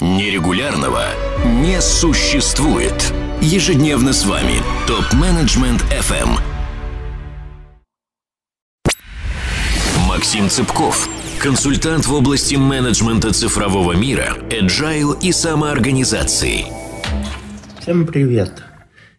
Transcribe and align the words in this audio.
Нерегулярного 0.00 1.02
не 1.44 1.78
существует. 1.82 3.12
Ежедневно 3.42 4.14
с 4.14 4.24
вами 4.24 4.54
ТОП-менеджмент 4.86 5.84
FM. 5.90 6.38
Максим 10.08 10.48
Цыпков, 10.48 11.06
консультант 11.38 12.06
в 12.06 12.14
области 12.14 12.54
менеджмента 12.54 13.30
цифрового 13.34 13.92
мира, 13.92 14.38
agile 14.48 15.18
и 15.20 15.32
самоорганизации. 15.32 16.64
Всем 17.82 18.06
привет! 18.06 18.62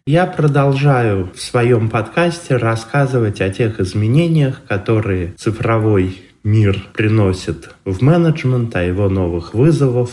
Я 0.04 0.26
продолжаю 0.26 1.30
в 1.32 1.40
своем 1.40 1.90
подкасте 1.90 2.56
рассказывать 2.56 3.40
о 3.40 3.50
тех 3.50 3.78
изменениях, 3.78 4.62
которые 4.66 5.34
цифровой 5.34 6.20
мир 6.42 6.84
приносит 6.92 7.70
в 7.84 8.02
менеджмент, 8.02 8.74
о 8.74 8.82
его 8.82 9.08
новых 9.08 9.54
вызовах 9.54 10.10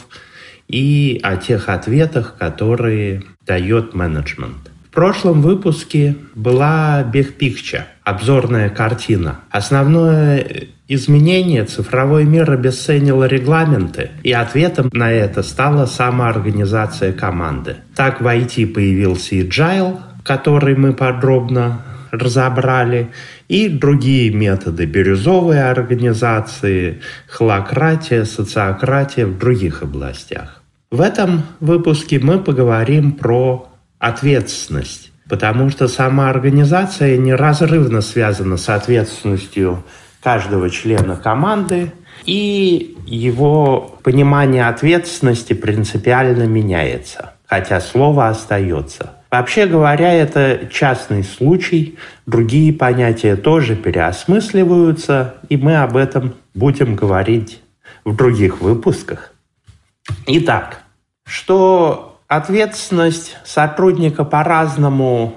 и 0.70 1.20
о 1.24 1.36
тех 1.36 1.68
ответах, 1.68 2.36
которые 2.38 3.24
дает 3.46 3.94
менеджмент. 3.94 4.72
В 4.90 4.92
прошлом 4.92 5.42
выпуске 5.42 6.16
была 6.34 7.04
Big 7.04 7.38
Picture, 7.38 7.84
обзорная 8.04 8.70
картина. 8.70 9.42
Основное 9.50 10.68
изменение 10.88 11.66
цифровой 11.66 12.26
мир 12.26 12.50
обесценил 12.52 13.24
регламенты, 13.24 14.10
и 14.24 14.32
ответом 14.32 14.90
на 14.94 15.12
это 15.12 15.44
стала 15.44 15.86
самоорганизация 15.86 17.14
команды. 17.14 17.78
Так 17.96 18.22
в 18.22 18.26
IT 18.26 18.74
появился 18.74 19.36
Agile, 19.36 20.00
который 20.24 20.76
мы 20.76 20.94
подробно 20.94 21.82
разобрали, 22.12 23.10
и 23.48 23.70
другие 23.70 24.32
методы 24.32 24.86
бирюзовой 24.86 25.70
организации, 25.70 27.02
холократия, 27.28 28.26
социократия 28.26 29.28
в 29.28 29.38
других 29.38 29.84
областях. 29.84 30.59
В 30.92 31.02
этом 31.02 31.44
выпуске 31.60 32.20
мы 32.20 32.40
поговорим 32.40 33.12
про 33.12 33.68
ответственность, 34.00 35.12
потому 35.30 35.70
что 35.70 35.88
сама 35.88 36.30
организация 36.30 37.18
неразрывно 37.18 38.02
связана 38.02 38.58
с 38.58 38.70
ответственностью 38.70 39.84
каждого 40.24 40.70
члена 40.70 41.16
команды, 41.16 41.92
и 42.26 42.98
его 43.06 44.00
понимание 44.04 44.68
ответственности 44.68 45.54
принципиально 45.54 46.44
меняется, 46.44 47.34
хотя 47.46 47.80
слово 47.80 48.30
остается– 48.30 49.12
Вообще 49.32 49.68
говоря, 49.68 50.12
это 50.12 50.68
частный 50.72 51.24
случай, 51.24 52.00
другие 52.26 52.74
понятия 52.74 53.36
тоже 53.36 53.76
переосмысливаются, 53.76 55.36
и 55.50 55.58
мы 55.58 55.78
об 55.78 55.96
этом 55.96 56.34
будем 56.56 56.96
говорить 56.96 57.62
в 58.06 58.16
других 58.16 58.60
выпусках. 58.60 59.36
Итак, 60.28 60.84
что 61.26 62.20
ответственность 62.28 63.38
сотрудника 63.44 64.24
по-разному 64.24 65.36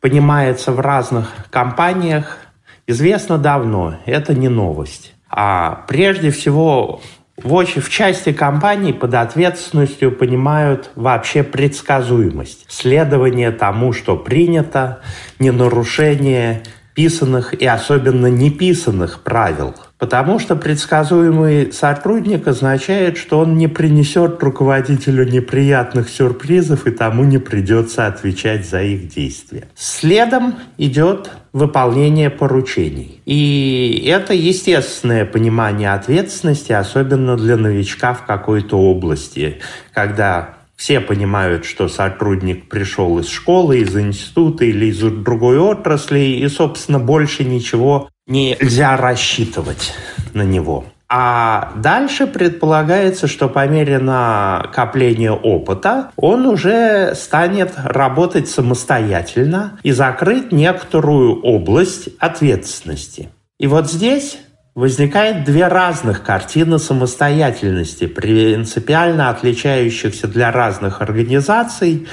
понимается 0.00 0.72
в 0.72 0.80
разных 0.80 1.32
компаниях, 1.50 2.38
известно 2.86 3.38
давно, 3.38 3.96
это 4.06 4.34
не 4.34 4.48
новость. 4.48 5.14
А 5.28 5.84
прежде 5.88 6.30
всего 6.30 7.00
в, 7.36 7.64
в 7.64 7.90
части 7.90 8.32
компаний 8.32 8.92
под 8.92 9.14
ответственностью 9.14 10.12
понимают 10.12 10.90
вообще 10.94 11.42
предсказуемость, 11.42 12.64
следование 12.68 13.50
тому, 13.50 13.92
что 13.92 14.16
принято, 14.16 15.00
не 15.38 15.50
нарушение 15.50 16.62
писанных 16.94 17.52
и 17.52 17.66
особенно 17.66 18.28
неписанных 18.28 19.22
правил– 19.22 19.74
Потому 19.98 20.38
что 20.38 20.56
предсказуемый 20.56 21.72
сотрудник 21.72 22.46
означает, 22.46 23.16
что 23.16 23.38
он 23.38 23.56
не 23.56 23.66
принесет 23.66 24.42
руководителю 24.42 25.24
неприятных 25.24 26.10
сюрпризов 26.10 26.86
и 26.86 26.90
тому 26.90 27.24
не 27.24 27.38
придется 27.38 28.06
отвечать 28.06 28.68
за 28.68 28.82
их 28.82 29.08
действия. 29.08 29.68
Следом 29.74 30.56
идет 30.76 31.30
выполнение 31.54 32.28
поручений. 32.28 33.22
И 33.24 34.04
это 34.06 34.34
естественное 34.34 35.24
понимание 35.24 35.94
ответственности, 35.94 36.72
особенно 36.72 37.38
для 37.38 37.56
новичка 37.56 38.12
в 38.12 38.26
какой-то 38.26 38.78
области, 38.78 39.60
когда 39.94 40.56
все 40.76 41.00
понимают, 41.00 41.64
что 41.64 41.88
сотрудник 41.88 42.68
пришел 42.68 43.18
из 43.18 43.28
школы, 43.28 43.78
из 43.78 43.96
института 43.96 44.66
или 44.66 44.86
из 44.86 45.00
другой 45.00 45.58
отрасли, 45.58 46.18
и, 46.18 46.46
собственно, 46.48 46.98
больше 46.98 47.44
ничего 47.44 48.10
нельзя 48.26 48.96
рассчитывать 48.96 49.94
на 50.34 50.42
него. 50.42 50.84
А 51.08 51.72
дальше 51.76 52.26
предполагается, 52.26 53.28
что 53.28 53.48
по 53.48 53.66
мере 53.68 53.98
накопления 53.98 55.30
опыта 55.30 56.10
он 56.16 56.46
уже 56.46 57.14
станет 57.14 57.74
работать 57.76 58.48
самостоятельно 58.48 59.78
и 59.84 59.92
закрыть 59.92 60.50
некоторую 60.50 61.40
область 61.42 62.08
ответственности. 62.18 63.28
И 63.58 63.68
вот 63.68 63.88
здесь 63.88 64.38
возникает 64.74 65.44
две 65.44 65.68
разных 65.68 66.24
картины 66.24 66.80
самостоятельности, 66.80 68.08
принципиально 68.08 69.30
отличающихся 69.30 70.26
для 70.26 70.50
разных 70.50 71.00
организаций 71.00 72.08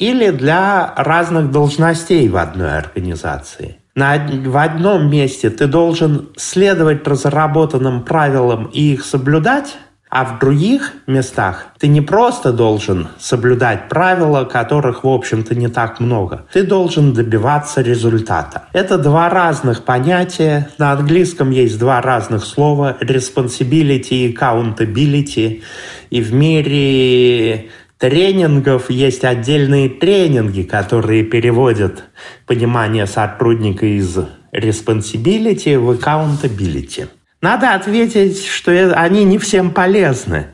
или 0.00 0.30
для 0.30 0.92
разных 0.96 1.52
должностей 1.52 2.28
в 2.28 2.36
одной 2.36 2.76
организации. 2.76 3.81
На, 3.94 4.16
в 4.16 4.56
одном 4.56 5.10
месте 5.10 5.50
ты 5.50 5.66
должен 5.66 6.30
следовать 6.36 7.06
разработанным 7.06 8.02
правилам 8.04 8.70
и 8.72 8.94
их 8.94 9.04
соблюдать, 9.04 9.76
а 10.08 10.24
в 10.26 10.38
других 10.40 10.92
местах 11.06 11.68
ты 11.78 11.88
не 11.88 12.02
просто 12.02 12.52
должен 12.52 13.08
соблюдать 13.18 13.88
правила, 13.88 14.44
которых, 14.44 15.04
в 15.04 15.08
общем-то, 15.08 15.54
не 15.54 15.68
так 15.68 16.00
много. 16.00 16.44
Ты 16.52 16.64
должен 16.64 17.14
добиваться 17.14 17.80
результата. 17.80 18.64
Это 18.74 18.98
два 18.98 19.30
разных 19.30 19.84
понятия. 19.84 20.68
На 20.76 20.92
английском 20.92 21.50
есть 21.50 21.78
два 21.78 22.02
разных 22.02 22.44
слова– 22.44 22.98
responsibility 23.00 24.10
и 24.10 24.34
accountability. 24.34 25.62
И 26.10 26.20
в 26.20 26.34
мире 26.34 27.70
тренингов 28.02 28.90
есть 28.90 29.24
отдельные 29.24 29.88
тренинги, 29.88 30.62
которые 30.62 31.22
переводят 31.22 32.02
понимание 32.48 33.06
сотрудника 33.06 33.86
из 33.86 34.18
responsibility 34.52 35.78
в 35.78 35.88
accountability. 35.92 37.06
Надо 37.40 37.74
ответить, 37.74 38.44
что 38.44 38.72
они 38.94 39.22
не 39.22 39.38
всем 39.38 39.70
полезны. 39.70 40.48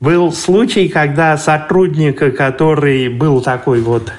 Был 0.00 0.32
случай, 0.32 0.88
когда 0.88 1.36
сотрудника, 1.36 2.30
который 2.30 3.10
был 3.10 3.42
такой 3.42 3.82
вот 3.82 4.10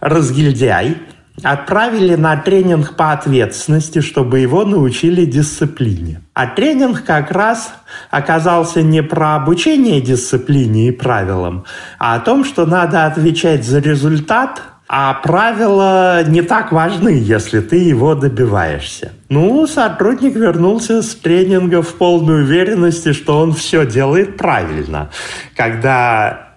разгильдяй, 0.00 0.96
отправили 1.42 2.14
на 2.14 2.36
тренинг 2.36 2.96
по 2.96 3.12
ответственности, 3.12 4.00
чтобы 4.00 4.40
его 4.40 4.64
научили 4.64 5.24
дисциплине. 5.24 6.22
А 6.34 6.46
тренинг 6.46 7.04
как 7.04 7.30
раз 7.30 7.72
оказался 8.10 8.82
не 8.82 9.02
про 9.02 9.36
обучение 9.36 10.00
дисциплине 10.00 10.88
и 10.88 10.90
правилам, 10.90 11.64
а 11.98 12.14
о 12.14 12.20
том, 12.20 12.44
что 12.44 12.66
надо 12.66 13.06
отвечать 13.06 13.64
за 13.64 13.80
результат, 13.80 14.62
а 14.92 15.14
правила 15.14 16.24
не 16.24 16.42
так 16.42 16.72
важны, 16.72 17.10
если 17.10 17.60
ты 17.60 17.76
его 17.76 18.16
добиваешься. 18.16 19.12
Ну, 19.28 19.66
сотрудник 19.68 20.34
вернулся 20.34 21.02
с 21.02 21.14
тренинга 21.14 21.80
в 21.80 21.94
полной 21.94 22.42
уверенности, 22.42 23.12
что 23.12 23.38
он 23.38 23.52
все 23.52 23.86
делает 23.86 24.36
правильно. 24.36 25.10
Когда 25.56 26.49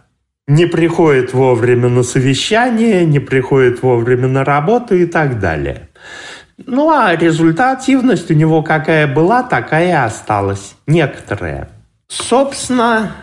не 0.48 0.66
приходит 0.66 1.34
вовремя 1.34 1.90
на 1.90 2.04
совещание, 2.04 3.06
не 3.06 3.20
приходит 3.20 3.82
вовремя 3.82 4.28
на 4.28 4.44
работу 4.44 4.96
и 4.96 5.06
так 5.06 5.40
далее. 5.40 5.90
Ну 6.58 6.90
а 6.90 7.16
результативность 7.16 8.30
у 8.30 8.34
него 8.34 8.62
какая 8.62 9.08
была, 9.08 9.44
такая 9.44 9.88
и 9.88 9.92
осталась. 9.92 10.76
Некоторая. 10.86 11.70
Собственно, 12.08 13.14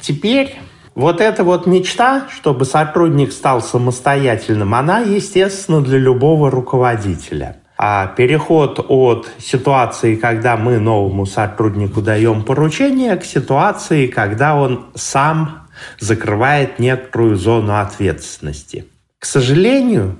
теперь 0.00 0.56
вот 0.94 1.20
эта 1.20 1.44
вот 1.44 1.66
мечта, 1.66 2.26
чтобы 2.30 2.64
сотрудник 2.64 3.32
стал 3.32 3.60
самостоятельным, 3.60 4.74
она, 4.74 5.00
естественно, 5.00 5.80
для 5.80 5.98
любого 5.98 6.50
руководителя. 6.50 7.56
А 7.76 8.08
переход 8.08 8.84
от 8.88 9.28
ситуации, 9.38 10.16
когда 10.16 10.56
мы 10.56 10.78
новому 10.78 11.26
сотруднику 11.26 12.02
даем 12.02 12.44
поручение, 12.44 13.16
к 13.16 13.24
ситуации, 13.24 14.06
когда 14.06 14.54
он 14.54 14.86
сам 14.94 15.68
закрывает 15.98 16.78
некоторую 16.78 17.36
зону 17.36 17.80
ответственности. 17.80 18.86
К 19.18 19.24
сожалению, 19.24 20.18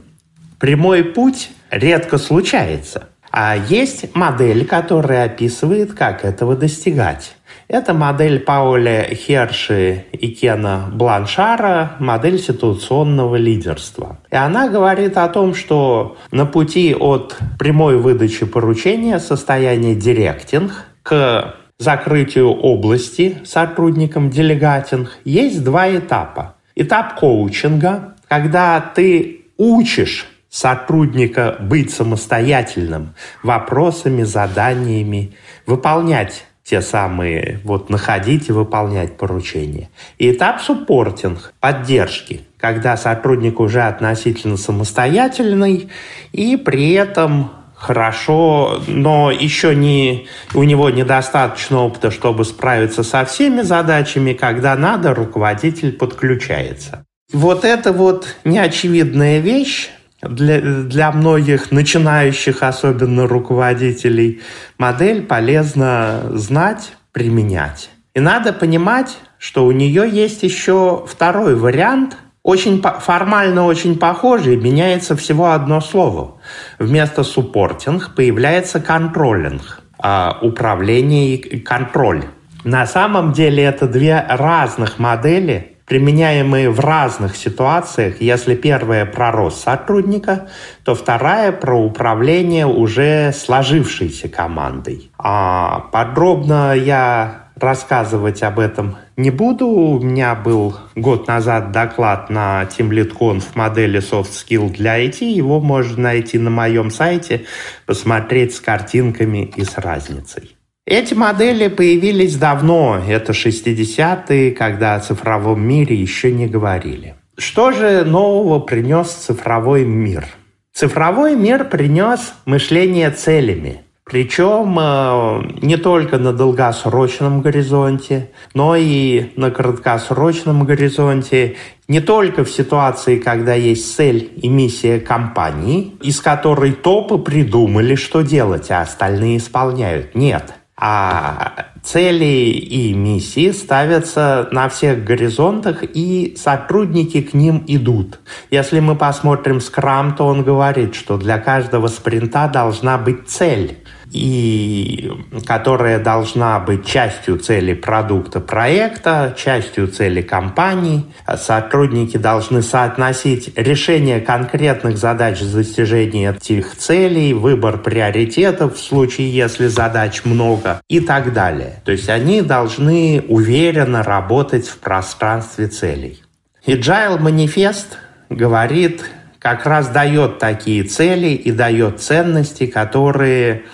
прямой 0.59 1.05
путь 1.05 1.51
редко 1.71 2.19
случается. 2.19 3.09
А 3.33 3.57
есть 3.57 4.15
модель, 4.15 4.67
которая 4.67 5.27
описывает, 5.27 5.93
как 5.95 6.25
этого 6.25 6.57
достигать. 6.57 7.37
Это 7.69 7.95
модель 7.95 8.41
Пауля 8.41 9.09
Херши 9.15 10.07
и 10.11 10.29
Кена 10.31 10.91
Бланшара, 10.93 11.93
модель 12.01 12.41
ситуационного 12.41 13.37
лидерства. 13.37 14.19
И 14.33 14.35
она 14.35 14.69
говорит 14.69 15.17
о 15.17 15.29
том, 15.29 15.55
что 15.55 16.17
на 16.33 16.47
пути 16.47 16.97
от 16.99 17.39
прямой 17.61 17.97
выдачи 17.99 18.45
поручения, 18.45 19.21
состояния 19.21 19.95
директинг, 19.95 20.73
к 21.05 21.55
закрытию 21.81 22.51
области 22.51 23.39
сотрудникам 23.45 24.31
делегатинг 24.31 25.19
есть 25.25 25.65
два 25.65 25.91
этапа. 25.91 26.55
Этап 26.77 27.19
коучинга, 27.19 28.15
когда 28.29 28.81
ты 28.81 29.47
учишь 29.57 30.29
сотрудника 30.51 31.57
быть 31.59 31.91
самостоятельным 31.91 33.15
вопросами, 33.43 34.23
заданиями, 34.25 35.33
выполнять 35.67 36.45
те 36.65 36.83
самые, 36.83 37.61
вот 37.65 37.89
находить 37.89 38.49
и 38.49 38.53
выполнять 38.53 39.17
поручения. 39.17 39.89
И 40.19 40.31
этап 40.31 40.61
суппортинг, 40.61 41.55
поддержки, 41.61 42.43
когда 42.59 42.97
сотрудник 42.97 43.59
уже 43.59 43.83
относительно 43.83 44.57
самостоятельный 44.57 45.89
и 46.33 46.57
при 46.57 46.93
этом 46.93 47.51
хорошо, 47.81 48.83
но 48.87 49.31
еще 49.31 49.75
не, 49.75 50.29
у 50.55 50.63
него 50.63 50.91
недостаточно 50.91 51.81
опыта, 51.81 52.11
чтобы 52.11 52.45
справиться 52.45 53.03
со 53.03 53.25
всеми 53.25 53.63
задачами, 53.63 54.35
когда 54.35 54.77
надо, 54.77 55.15
руководитель 55.15 55.93
подключается. 55.93 57.05
Вот 57.33 57.65
это 57.65 57.93
вот 57.93 58.37
неочевидная 58.45 59.39
вещь, 59.39 59.91
для, 60.23 60.61
для 60.61 61.13
многих 61.13 61.71
начинающих, 61.71 62.63
особенно 62.63 63.27
руководителей, 63.27 64.43
модель 64.77 65.23
полезно 65.23 66.31
знать, 66.35 66.93
применять. 67.13 67.91
И 68.15 68.21
надо 68.21 68.53
понимать, 68.53 69.17
что 69.39 69.65
у 69.65 69.73
нее 69.73 70.09
есть 70.11 70.43
еще 70.43 71.07
второй 71.09 71.55
вариант, 71.55 72.19
очень 72.43 72.83
формально 72.83 73.65
очень 73.67 73.99
похожий, 73.99 74.57
меняется 74.57 75.17
всего 75.17 75.53
одно 75.53 75.81
слово. 75.81 76.39
Вместо 76.79 77.23
суппортинг 77.23 78.15
появляется 78.15 78.81
контролинг, 78.81 79.83
а, 79.99 80.39
управление 80.41 81.35
и 81.35 81.61
контроль. 81.61 82.25
На 82.65 82.87
самом 82.87 83.33
деле 83.33 83.65
это 83.65 83.87
две 83.87 84.25
разных 84.29 84.99
модели, 84.99 85.77
применяемые 85.87 86.71
в 86.71 86.79
разных 86.81 87.37
ситуациях. 87.37 88.21
Если 88.21 88.55
первая 88.55 89.07
про 89.07 89.33
рост 89.33 89.63
сотрудника, 89.63 90.49
то 90.85 90.95
вторая 90.95 91.53
про 91.53 91.75
управление 91.75 92.67
уже 92.67 93.33
сложившейся 93.33 94.29
командой. 94.29 95.11
А 95.19 95.81
подробно 95.91 96.75
я 96.75 97.47
рассказывать 97.57 98.43
об 98.43 98.59
этом 98.59 98.97
не 99.21 99.31
буду. 99.31 99.67
У 99.67 100.01
меня 100.01 100.35
был 100.35 100.77
год 100.97 101.29
назад 101.29 101.73
доклад 101.73 102.31
на 102.31 102.63
TeamLead 102.65 103.41
в 103.41 103.57
модели 103.57 104.01
Soft 104.01 104.31
Skill 104.33 104.71
для 104.71 105.05
IT. 105.05 105.25
Его 105.25 105.61
можно 105.61 106.03
найти 106.03 106.39
на 106.39 106.51
моем 106.51 106.91
сайте, 106.91 107.45
посмотреть 107.87 108.55
с 108.55 108.61
картинками 108.61 109.53
и 109.57 109.65
с 109.65 109.79
разницей. 109.79 110.57
Эти 110.87 111.15
модели 111.15 111.69
появились 111.69 112.37
давно, 112.37 113.01
это 113.07 113.33
60-е, 113.33 114.51
когда 114.51 114.97
о 114.97 115.01
цифровом 115.01 115.63
мире 115.63 115.95
еще 115.95 116.33
не 116.33 116.49
говорили. 116.49 117.15
Что 117.37 117.71
же 117.71 118.05
нового 118.05 118.59
принес 118.59 119.09
цифровой 119.09 119.85
мир? 119.85 120.27
Цифровой 120.73 121.37
мир 121.37 121.65
принес 121.65 122.33
мышление 122.45 123.11
целями. 123.11 123.83
Причем 124.11 124.77
э, 124.77 125.43
не 125.63 125.77
только 125.77 126.19
на 126.19 126.33
долгосрочном 126.33 127.43
горизонте, 127.43 128.31
но 128.55 128.75
и 128.75 129.31
на 129.37 129.53
краткосрочном 129.53 130.65
горизонте, 130.65 131.55
не 131.87 132.01
только 132.01 132.43
в 132.43 132.51
ситуации, 132.51 133.21
когда 133.21 133.55
есть 133.55 133.95
цель 133.95 134.33
и 134.35 134.49
миссия 134.49 134.99
компании, 134.99 135.95
из 136.03 136.21
которой 136.21 136.73
топы 136.73 137.19
придумали, 137.19 137.95
что 137.95 138.23
делать, 138.23 138.73
а 138.73 138.81
остальные 138.81 139.37
исполняют. 139.37 140.17
Нет– 140.17 140.55
а 140.83 141.67
цели 141.83 142.25
и 142.25 142.95
миссии 142.95 143.51
ставятся 143.51 144.49
на 144.51 144.71
всех 144.71 145.05
горизонтах, 145.05 145.83
и 145.83 146.35
сотрудники 146.39 147.21
к 147.21 147.35
ним 147.35 147.63
идут. 147.67 148.19
Если 148.51 148.81
мы 148.81 148.97
посмотрим 148.97 149.59
Scrum, 149.59 150.17
то 150.17 150.25
он 150.25 150.43
говорит, 150.43 150.95
что 150.95 151.19
для 151.19 151.37
каждого 151.37 151.89
спринта 151.89 152.49
должна 152.49 152.97
быть 152.97 153.29
цель 153.29 153.85
и 154.13 155.11
которая 155.47 155.99
должна 156.01 156.59
быть 156.59 156.85
частью 156.85 157.39
цели 157.39 157.75
продукта 157.75 158.41
проекта, 158.41 159.35
частью 159.37 159.89
цели 159.89 160.21
компании. 160.21 161.05
Сотрудники 161.37 162.17
должны 162.17 162.63
соотносить 162.63 163.53
решение 163.57 164.21
конкретных 164.21 164.99
задач 164.99 165.41
с 165.41 165.53
достижением 165.53 166.35
этих 166.35 166.77
целей, 166.77 167.33
выбор 167.33 167.79
приоритетов 167.79 168.77
в 168.77 168.81
случае, 168.81 169.33
если 169.33 169.69
задач 169.69 170.25
много 170.25 170.81
и 170.89 171.01
так 171.01 171.33
далее. 171.33 171.81
То 171.85 171.93
есть 171.93 172.09
они 172.09 172.43
должны 172.43 173.25
уверенно 173.29 174.03
работать 174.03 174.67
в 174.67 174.79
пространстве 174.79 175.69
целей. 175.69 176.23
Agile 176.67 177.19
манифест 177.19 177.99
говорит, 178.29 179.05
как 179.39 179.65
раз 179.67 179.89
дает 179.89 180.39
такие 180.39 180.83
цели 180.83 181.29
и 181.29 181.51
дает 181.51 182.01
ценности, 182.01 182.67
которые 182.67 183.65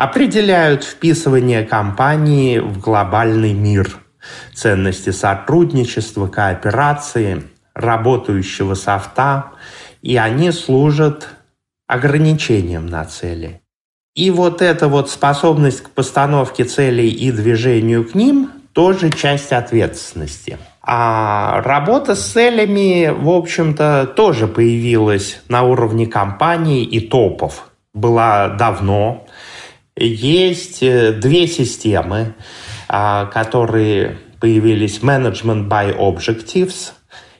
определяют 0.00 0.82
вписывание 0.82 1.62
компании 1.62 2.58
в 2.58 2.80
глобальный 2.80 3.52
мир, 3.52 3.98
ценности 4.54 5.10
сотрудничества, 5.10 6.26
кооперации, 6.26 7.42
работающего 7.74 8.72
софта, 8.72 9.50
и 10.00 10.16
они 10.16 10.52
служат 10.52 11.28
ограничением 11.86 12.86
на 12.86 13.04
цели. 13.04 13.60
И 14.14 14.30
вот 14.30 14.62
эта 14.62 14.88
вот 14.88 15.10
способность 15.10 15.82
к 15.82 15.90
постановке 15.90 16.64
целей 16.64 17.10
и 17.10 17.30
движению 17.30 18.08
к 18.08 18.14
ним 18.14 18.52
тоже 18.72 19.10
часть 19.10 19.52
ответственности. 19.52 20.56
А 20.80 21.60
работа 21.60 22.14
с 22.14 22.24
целями, 22.24 23.10
в 23.10 23.28
общем-то, 23.28 24.10
тоже 24.16 24.48
появилась 24.48 25.42
на 25.48 25.62
уровне 25.62 26.06
компаний 26.06 26.84
и 26.84 27.00
топов. 27.00 27.70
Была 27.92 28.48
давно, 28.48 29.26
есть 30.06 30.82
э, 30.82 31.12
две 31.12 31.46
системы, 31.46 32.34
а, 32.88 33.26
которые 33.26 34.18
появились 34.40 35.00
Management 35.00 35.68
by 35.68 35.96
Objectives 35.96 36.92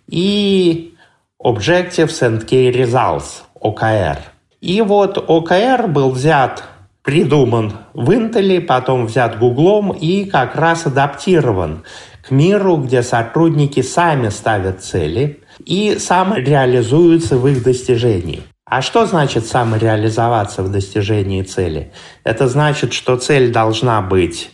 и 0.08 0.94
Objectives 1.42 2.20
and 2.20 2.46
Key 2.46 2.72
Results, 2.72 3.42
OKR. 3.60 4.18
И 4.60 4.82
вот 4.82 5.16
OKR 5.16 5.86
был 5.86 6.10
взят, 6.10 6.64
придуман 7.02 7.72
в 7.94 8.10
Intel, 8.10 8.60
потом 8.60 9.06
взят 9.06 9.38
Гуглом 9.38 9.90
и 9.90 10.24
как 10.26 10.54
раз 10.54 10.86
адаптирован 10.86 11.84
к 12.22 12.30
миру, 12.30 12.76
где 12.76 13.02
сотрудники 13.02 13.80
сами 13.80 14.28
ставят 14.28 14.82
цели 14.82 15.40
и 15.64 15.96
самореализуются 15.98 17.38
в 17.38 17.48
их 17.48 17.62
достижении. 17.62 18.42
А 18.70 18.82
что 18.82 19.04
значит 19.04 19.46
самореализоваться 19.46 20.62
в 20.62 20.70
достижении 20.70 21.42
цели? 21.42 21.92
Это 22.22 22.46
значит, 22.46 22.92
что 22.92 23.16
цель 23.16 23.52
должна 23.52 24.00
быть 24.00 24.52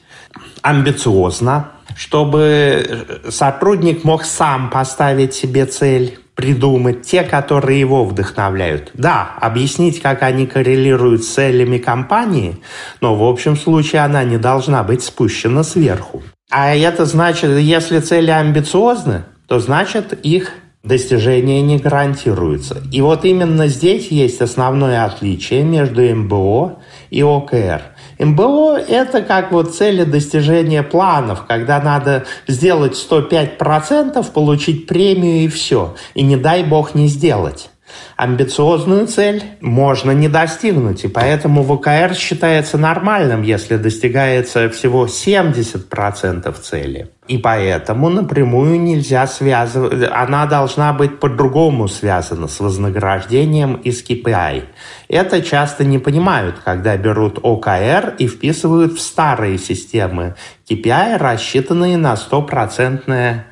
амбициозна, 0.63 1.73
чтобы 1.95 3.23
сотрудник 3.29 4.05
мог 4.05 4.25
сам 4.25 4.71
поставить 4.71 5.35
себе 5.35 5.67
цель, 5.67 6.19
придумать 6.35 7.03
те, 7.03 7.25
которые 7.25 7.79
его 7.79 8.07
вдохновляют. 8.07 8.91
Да, 8.95 9.33
объяснить, 9.39 10.01
как 10.01 10.23
они 10.23 10.47
коррелируют 10.47 11.23
с 11.23 11.35
целями 11.35 11.77
компании, 11.77 12.63
но 13.03 13.15
в 13.15 13.23
общем 13.23 13.55
случае 13.55 14.03
она 14.03 14.25
не 14.25 14.39
должна 14.39 14.83
быть 14.83 15.05
спущена 15.05 15.63
сверху. 15.63 16.23
А 16.51 16.75
это 16.75 17.05
значит, 17.05 17.51
если 17.59 18.01
цели 18.01 18.31
амбициозны, 18.31 19.25
то 19.47 19.61
значит 19.61 20.13
их 20.25 20.53
достижения 20.87 21.61
не 21.63 21.79
гарантируются. 21.79 22.83
И 22.93 23.01
вот 23.01 23.25
именно 23.25 23.67
здесь 23.67 24.09
есть 24.09 24.41
основное 24.41 25.05
отличие 25.05 25.63
между 25.63 26.03
МБО 26.03 26.79
и 27.11 27.23
ОКР. 27.23 27.83
МБО– 28.19 28.79
это 28.89 29.23
как 29.23 29.53
вот 29.53 29.75
цели 29.75 30.05
достижения 30.05 30.83
планов, 30.83 31.47
когда 31.47 31.81
надо 31.81 32.25
сделать 32.47 32.95
105%, 32.95 34.33
получить 34.33 34.87
премию 34.87 35.45
и 35.45 35.49
все. 35.49 35.97
И 36.15 36.23
не 36.23 36.37
дай 36.37 36.65
бог 36.65 36.95
не 36.95 37.09
сделать. 37.09 37.69
Амбициозную 38.17 39.07
цель 39.07 39.43
можно 39.61 40.11
не 40.11 40.29
достигнуть, 40.29 41.05
и 41.05 41.09
поэтому 41.09 41.63
ВКР 41.63 42.15
считается 42.15 42.79
нормальным, 42.79 43.43
если 43.43 43.77
достигается 43.77 44.69
всего 44.71 45.07
70% 45.07 46.61
цели. 46.61 47.11
И 47.29 47.39
поэтому 47.39 48.09
напрямую 48.09 48.81
нельзя 48.81 49.27
связывать, 49.27 50.09
она 50.13 50.47
должна 50.47 50.93
быть 50.93 51.19
по-другому 51.19 51.89
связана 51.89 52.47
с 52.47 52.61
вознаграждением 52.61 53.75
и 53.75 53.91
с 53.91 54.05
KPI. 54.05 54.65
Это 55.09 55.43
часто 55.43 55.85
не 55.85 55.99
понимают, 55.99 56.57
когда 56.65 56.97
берут 56.97 57.41
OKR 57.43 58.15
и 58.19 58.29
вписывают 58.29 58.93
в 58.93 59.01
старые 59.01 59.59
системы 59.59 60.37
KPI, 60.71 61.17
рассчитанные 61.17 61.97
на 61.97 62.17
стопроцентное 62.17 63.47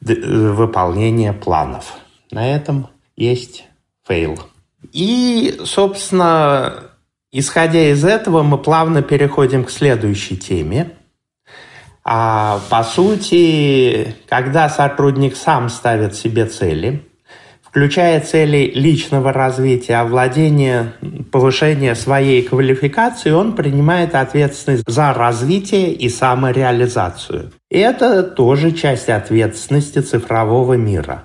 выполнение 0.00 1.32
планов. 1.32 1.94
На 2.30 2.54
этом 2.54 2.88
есть 3.16 3.64
фейл. 4.06 4.38
И, 4.92 5.58
собственно, 5.64 6.90
исходя 7.32 7.90
из 7.90 8.04
этого, 8.04 8.42
мы 8.42 8.58
плавно 8.58 9.02
переходим 9.02 9.64
к 9.64 9.70
следующей 9.70 10.36
теме. 10.36 10.90
А 12.04 12.60
по 12.68 12.82
сути, 12.82 14.14
когда 14.28 14.68
сотрудник 14.68 15.36
сам 15.36 15.70
ставит 15.70 16.14
себе 16.14 16.44
цели, 16.44 17.02
включая 17.62 18.20
цели 18.20 18.70
личного 18.74 19.32
развития, 19.32 19.96
овладения, 19.96 20.92
повышения 21.32 21.94
своей 21.94 22.42
квалификации, 22.42 23.30
он 23.30 23.54
принимает 23.54 24.14
ответственность 24.14 24.84
за 24.86 25.14
развитие 25.14 25.92
и 25.92 26.10
самореализацию. 26.10 27.52
И 27.70 27.78
это 27.78 28.22
тоже 28.22 28.72
часть 28.72 29.08
ответственности 29.08 30.00
цифрового 30.00 30.74
мира. 30.74 31.24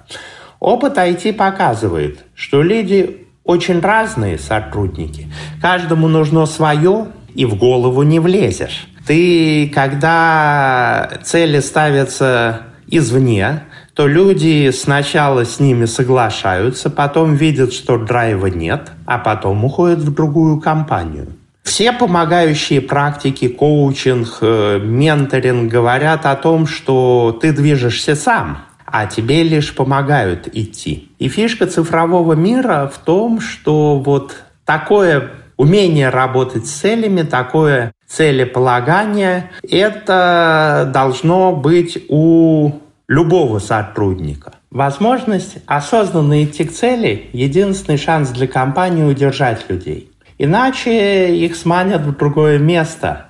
Опыт 0.62 0.98
IT 0.98 1.34
показывает, 1.34 2.26
что 2.34 2.62
люди 2.62 3.28
очень 3.44 3.82
разные 3.82 4.38
сотрудники. 4.38 5.28
Каждому 5.62 6.08
нужно 6.08 6.46
свое, 6.46 7.08
и 7.36 7.46
в 7.46 7.56
голову 7.58 8.04
не 8.04 8.20
влезешь. 8.20 8.88
Ты, 9.10 9.72
когда 9.74 11.10
цели 11.24 11.62
ставятся 11.62 12.68
извне, 12.86 13.64
то 13.96 14.06
люди 14.06 14.70
сначала 14.70 15.46
с 15.46 15.60
ними 15.60 15.86
соглашаются, 15.86 16.92
потом 16.92 17.34
видят, 17.34 17.74
что 17.74 17.98
драйва 17.98 18.46
нет, 18.46 18.92
а 19.08 19.18
потом 19.18 19.66
уходят 19.66 19.98
в 19.98 20.14
другую 20.14 20.60
компанию. 20.60 21.30
Все 21.64 21.92
помогающие 21.92 22.82
практики, 22.82 23.48
коучинг, 23.48 24.38
э, 24.42 24.80
менторинг 24.80 25.72
говорят 25.72 26.28
о 26.28 26.36
том, 26.36 26.68
что 26.68 27.36
ты 27.42 27.52
движешься 27.52 28.16
сам, 28.16 28.60
а 28.86 29.08
тебе 29.08 29.42
лишь 29.42 29.74
помогают 29.74 30.48
идти. 30.54 31.12
И 31.18 31.30
фишка 31.30 31.66
цифрового 31.66 32.34
мира 32.34 32.88
в 32.94 33.00
том, 33.00 33.42
что 33.42 33.98
вот 33.98 34.36
такое 34.66 35.32
умение 35.58 36.10
работать 36.10 36.68
с 36.68 36.74
целями, 36.74 37.24
такое 37.24 37.92
целеполагание, 38.10 39.52
это 39.70 40.90
должно 40.92 41.54
быть 41.54 41.98
у 42.10 42.74
любого 43.08 43.60
сотрудника. 43.60 44.54
Возможность 44.72 45.58
осознанно 45.66 46.44
идти 46.44 46.64
к 46.64 46.74
цели– 46.74 47.30
единственный 47.34 47.98
шанс 47.98 48.30
для 48.30 48.48
компании 48.48 49.04
удержать 49.04 49.70
людей. 49.70 50.12
Иначе 50.38 51.36
их 51.36 51.56
сманят 51.56 52.02
в 52.02 52.16
другое 52.18 52.60
место, 52.60 53.28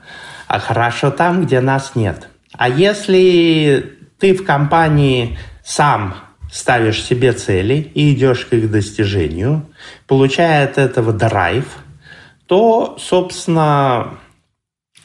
а 0.47 0.59
хорошо 0.59 1.11
там, 1.11 1.45
где 1.45 1.59
нас 1.59 1.93
нет. 1.95 2.29
А 2.53 2.69
если 2.69 3.97
ты 4.19 4.33
в 4.33 4.45
компании 4.45 5.37
сам 5.63 6.15
ставишь 6.51 7.03
себе 7.03 7.33
цели 7.33 7.91
и 7.93 8.13
идешь 8.13 8.45
к 8.45 8.53
их 8.53 8.71
достижению, 8.71 9.65
получая 10.07 10.65
от 10.65 10.77
этого 10.77 11.13
драйв, 11.13 11.65
то, 12.47 12.97
собственно, 12.99 14.19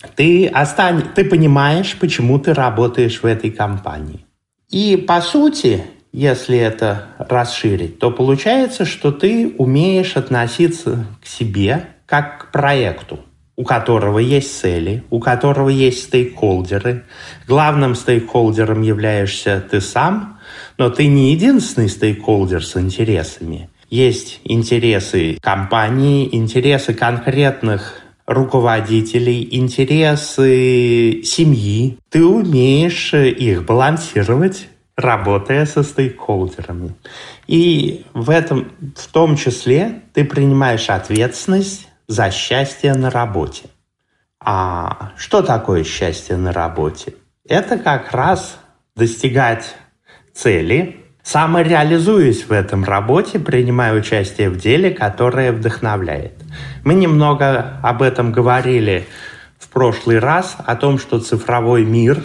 ты, 0.08 0.46
остань... 0.46 1.02
ты 1.14 1.24
понимаешь, 1.24 1.96
почему 2.00 2.38
ты 2.38 2.54
работаешь 2.54 3.22
в 3.22 3.26
этой 3.26 3.50
компании. 3.50 4.24
И 4.70 4.96
по 4.96 5.20
сути, 5.20 5.84
если 6.12 6.58
это 6.58 7.08
расширить, 7.18 7.98
то 7.98 8.10
получается, 8.10 8.84
что 8.84 9.12
ты 9.12 9.54
умеешь 9.58 10.16
относиться 10.16 11.06
к 11.22 11.26
себе 11.26 11.86
как 12.06 12.38
к 12.38 12.52
проекту, 12.52 13.20
у 13.56 13.64
которого 13.64 14.18
есть 14.18 14.58
цели, 14.58 15.04
у 15.10 15.20
которого 15.20 15.68
есть 15.68 16.04
стейкхолдеры. 16.04 17.04
Главным 17.46 17.94
стейкхолдером 17.94 18.82
являешься 18.82 19.62
ты 19.70 19.80
сам, 19.80 20.38
но 20.78 20.90
ты 20.90 21.06
не 21.06 21.32
единственный 21.32 21.88
стейкхолдер 21.88 22.64
с 22.64 22.76
интересами. 22.76 23.70
Есть 23.90 24.40
интересы 24.44 25.38
компании, 25.40 26.28
интересы 26.32 26.94
конкретных 26.94 28.03
руководителей, 28.26 29.46
интересы 29.50 31.22
семьи. 31.24 31.98
Ты 32.08 32.24
умеешь 32.24 33.12
их 33.14 33.64
балансировать, 33.64 34.68
работая 34.96 35.66
со 35.66 35.82
стейкхолдерами. 35.82 36.94
И 37.46 38.04
в 38.14 38.30
этом, 38.30 38.72
в 38.96 39.06
том 39.08 39.36
числе, 39.36 40.02
ты 40.12 40.24
принимаешь 40.24 40.88
ответственность 40.88 41.88
за 42.06 42.30
счастье 42.30 42.94
на 42.94 43.10
работе. 43.10 43.64
А 44.40 45.12
что 45.16 45.42
такое 45.42 45.84
счастье 45.84 46.36
на 46.36 46.52
работе? 46.52 47.14
Это 47.48 47.78
как 47.78 48.12
раз 48.12 48.58
достигать 48.94 49.74
цели, 50.32 51.03
самореализуюсь 51.24 52.44
в 52.44 52.52
этом 52.52 52.84
работе, 52.84 53.38
принимая 53.38 53.94
участие 53.94 54.50
в 54.50 54.58
деле, 54.58 54.90
которое 54.90 55.52
вдохновляет. 55.52 56.34
Мы 56.84 56.94
немного 56.94 57.80
об 57.82 58.02
этом 58.02 58.30
говорили 58.30 59.06
в 59.58 59.68
прошлый 59.70 60.18
раз, 60.18 60.56
о 60.64 60.76
том, 60.76 60.98
что 60.98 61.18
цифровой 61.18 61.84
мир 61.84 62.22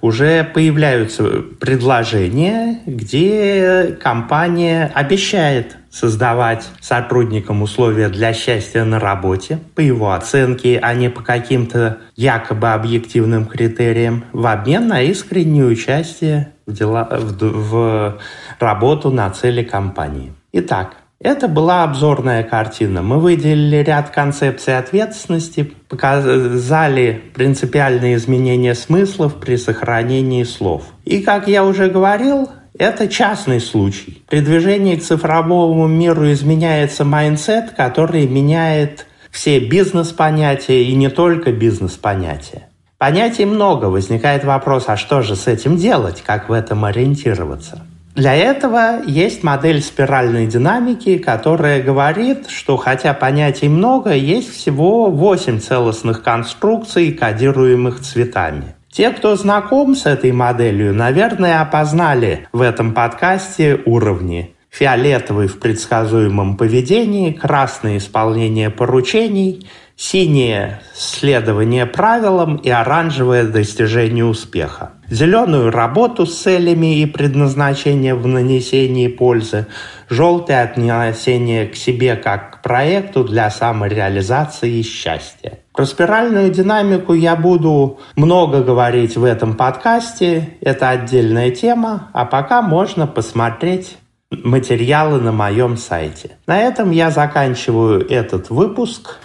уже 0.00 0.44
появляются 0.44 1.24
предложения, 1.60 2.80
где 2.86 3.96
компания 4.00 4.90
обещает 4.94 5.76
создавать 5.90 6.68
сотрудникам 6.80 7.62
условия 7.62 8.08
для 8.08 8.34
счастья 8.34 8.84
на 8.84 9.00
работе 9.00 9.58
по 9.74 9.80
его 9.80 10.12
оценке, 10.12 10.78
а 10.82 10.92
не 10.94 11.08
по 11.08 11.22
каким-то 11.22 11.98
якобы 12.16 12.68
объективным 12.68 13.46
критериям, 13.46 14.24
в 14.32 14.46
обмен 14.46 14.88
на 14.88 15.00
искреннее 15.00 15.64
участие 15.64 16.52
в, 16.66 16.72
дела, 16.72 17.08
в, 17.10 17.50
в 17.50 18.18
работу 18.60 19.10
на 19.10 19.30
цели 19.30 19.62
компании. 19.62 20.32
Итак, 20.52 20.96
это 21.20 21.48
была 21.48 21.82
обзорная 21.84 22.42
картина. 22.42 23.02
Мы 23.02 23.18
выделили 23.18 23.76
ряд 23.76 24.10
концепций 24.10 24.76
ответственности, 24.76 25.72
показали 25.88 27.22
принципиальные 27.34 28.16
изменения 28.16 28.74
смыслов 28.74 29.36
при 29.36 29.56
сохранении 29.56 30.44
слов. 30.44 30.84
И, 31.04 31.22
как 31.22 31.48
я 31.48 31.64
уже 31.64 31.88
говорил, 31.88 32.50
это 32.78 33.08
частный 33.08 33.60
случай. 33.60 34.22
При 34.28 34.40
движении 34.40 34.96
к 34.96 35.02
цифровому 35.02 35.86
миру 35.86 36.30
изменяется 36.30 37.04
mindset, 37.04 37.70
который 37.70 38.26
меняет 38.26 39.06
все 39.30 39.58
бизнес-понятия 39.58 40.84
и 40.84 40.94
не 40.94 41.08
только 41.08 41.52
бизнес-понятия. 41.52 42.68
Понятий 42.98 43.44
много, 43.44 43.86
возникает 43.86 44.44
вопрос, 44.44 44.84
а 44.88 44.96
что 44.96 45.22
же 45.22 45.36
с 45.36 45.46
этим 45.46 45.76
делать, 45.76 46.22
как 46.22 46.48
в 46.48 46.52
этом 46.52 46.84
ориентироваться? 46.84 47.85
Для 48.16 48.34
этого 48.34 49.02
есть 49.06 49.42
модель 49.42 49.82
спиральной 49.82 50.46
динамики, 50.46 51.18
которая 51.18 51.82
говорит, 51.82 52.48
что 52.48 52.78
хотя 52.78 53.12
понятий 53.12 53.68
много, 53.68 54.14
есть 54.14 54.54
всего 54.54 55.10
8 55.10 55.58
целостных 55.58 56.22
конструкций, 56.22 57.12
кодируемых 57.12 58.00
цветами. 58.00 58.74
Те, 58.90 59.10
кто 59.10 59.36
знаком 59.36 59.94
с 59.94 60.06
этой 60.06 60.32
моделью, 60.32 60.94
наверное, 60.94 61.60
опознали 61.60 62.48
в 62.52 62.62
этом 62.62 62.94
подкасте 62.94 63.82
уровни. 63.84 64.54
Фиолетовый 64.70 65.48
в 65.48 65.58
предсказуемом 65.58 66.56
поведении, 66.56 67.32
красное 67.32 67.98
исполнение 67.98 68.70
поручений, 68.70 69.68
синее 69.96 70.80
следование 70.94 71.86
правилам 71.86 72.56
и 72.56 72.68
оранжевое 72.68 73.44
достижение 73.44 74.24
успеха. 74.24 74.92
Зеленую 75.08 75.70
работу 75.70 76.26
с 76.26 76.36
целями 76.38 77.00
и 77.00 77.06
предназначением 77.06 78.18
в 78.18 78.26
нанесении 78.26 79.08
пользы, 79.08 79.66
желтое 80.10 80.62
отнесение 80.62 81.66
к 81.66 81.76
себе 81.76 82.16
как 82.16 82.58
к 82.58 82.62
проекту 82.62 83.24
для 83.24 83.50
самореализации 83.50 84.78
и 84.78 84.82
счастья. 84.82 85.60
Про 85.72 85.86
спиральную 85.86 86.50
динамику 86.50 87.14
я 87.14 87.36
буду 87.36 88.00
много 88.16 88.62
говорить 88.62 89.16
в 89.16 89.24
этом 89.24 89.54
подкасте. 89.54 90.56
Это 90.60 90.90
отдельная 90.90 91.50
тема, 91.50 92.10
а 92.12 92.24
пока 92.24 92.62
можно 92.62 93.06
посмотреть 93.06 93.96
материалы 94.30 95.20
на 95.20 95.32
моем 95.32 95.76
сайте. 95.76 96.36
На 96.46 96.58
этом 96.58 96.90
я 96.90 97.10
заканчиваю 97.10 98.06
этот 98.10 98.50
выпуск. 98.50 99.18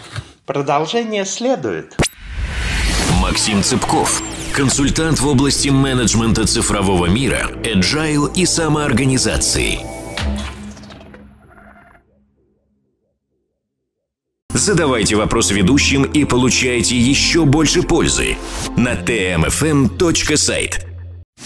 Продолжение 0.52 1.24
следует. 1.24 1.96
Максим 3.22 3.64
Цыпков, 3.64 4.22
консультант 4.52 5.22
в 5.22 5.28
области 5.30 5.70
менеджмента 5.70 6.46
цифрового 6.46 7.06
мира, 7.06 7.50
agile 7.64 8.30
и 8.36 8.46
самоорганизации– 8.46 9.80
Задавайте 14.54 15.16
вопросы 15.16 15.54
ведущим 15.54 16.04
и 16.04 16.26
получайте 16.26 16.98
еще 16.98 17.46
больше 17.46 17.82
пользы 17.82 18.38
на 18.76 18.94
tmfm.site. 18.94 20.91